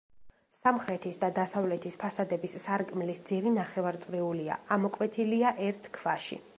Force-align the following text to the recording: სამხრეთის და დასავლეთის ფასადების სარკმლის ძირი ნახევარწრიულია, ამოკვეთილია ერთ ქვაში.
სამხრეთის 0.59 1.19
და 1.23 1.29
დასავლეთის 1.35 1.99
ფასადების 2.03 2.57
სარკმლის 2.65 3.23
ძირი 3.31 3.55
ნახევარწრიულია, 3.59 4.61
ამოკვეთილია 4.77 5.57
ერთ 5.69 5.97
ქვაში. 6.01 6.43